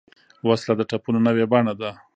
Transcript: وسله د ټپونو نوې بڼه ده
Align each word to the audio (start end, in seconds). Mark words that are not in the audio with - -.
وسله 0.47 0.73
د 0.77 0.81
ټپونو 0.89 1.19
نوې 1.27 1.45
بڼه 1.51 1.73
ده 1.79 1.91